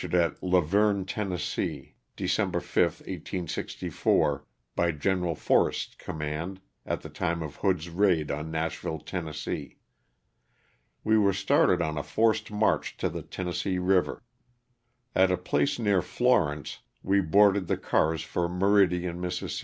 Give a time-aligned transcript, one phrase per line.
[0.09, 4.43] 275 Vergne, Tenn., December 6, 1864,
[4.75, 5.35] by Gen.
[5.35, 9.31] Forrest's command at the time of Hood's raid on Nashville, Tenn.
[11.03, 14.23] We were started on a forced march to the Tennessee river.
[15.15, 19.43] At a place near Florence, we boarded the cars for Meridian, Miss.